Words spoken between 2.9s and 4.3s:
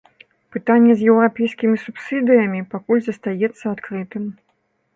застаецца адкрытым.